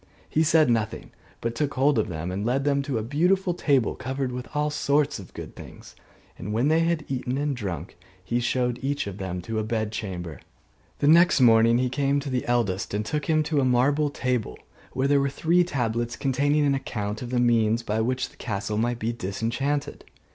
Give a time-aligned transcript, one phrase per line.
[0.27, 3.93] He said nothing, but took hold of them and led them to a beautiful table
[3.93, 5.95] covered with all sorts of good things:
[6.39, 9.91] and when they had eaten and drunk, he showed each of them to a bed
[9.91, 10.39] chamber.
[10.97, 14.57] The next morning he came to the eldest and took him to a marble table,
[14.93, 18.79] where there were three tablets, containing an account of the means by which the castle
[18.79, 20.03] might be disenchanted.